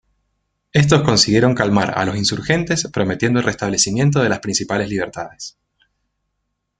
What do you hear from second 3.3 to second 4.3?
el restablecimiento de